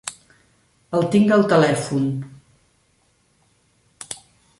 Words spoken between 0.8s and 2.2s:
El tinc al telèfon.